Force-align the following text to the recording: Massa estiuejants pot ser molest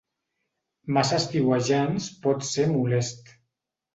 Massa 0.97 1.19
estiuejants 1.23 2.09
pot 2.25 2.47
ser 2.47 2.65
molest 2.75 3.33